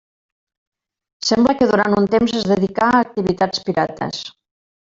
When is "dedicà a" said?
2.53-3.03